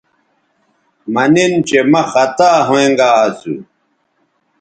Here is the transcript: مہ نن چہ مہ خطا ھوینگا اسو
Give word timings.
مہ 1.13 1.23
نن 1.33 1.53
چہ 1.67 1.79
مہ 1.91 2.01
خطا 2.11 2.49
ھوینگا 2.67 3.09
اسو 3.25 3.53